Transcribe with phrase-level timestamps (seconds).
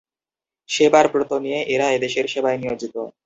[0.69, 2.95] সেবার ব্রত নিয়ে এরা এদেশের সেবায় নিয়োজিত।